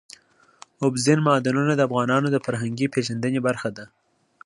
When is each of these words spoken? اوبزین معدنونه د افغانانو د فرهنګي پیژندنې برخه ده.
اوبزین 0.83 1.19
معدنونه 1.27 1.73
د 1.75 1.81
افغانانو 1.87 2.27
د 2.31 2.37
فرهنګي 2.45 2.87
پیژندنې 2.95 3.39
برخه 3.47 3.69
ده. 3.77 3.85